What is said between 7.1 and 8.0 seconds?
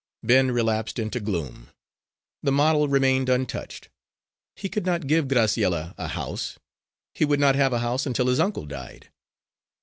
he would not have a